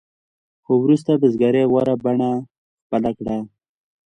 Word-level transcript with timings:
خو 0.63 0.73
وروسته 0.83 1.11
بزګرۍ 1.21 1.63
غوره 1.71 1.95
بڼه 2.03 2.31
خپله 2.83 3.11
کړه. 3.17 3.37